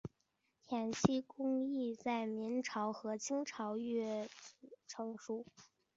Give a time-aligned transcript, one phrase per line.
[0.63, 5.45] 填漆工艺在明朝和清朝越趋成熟。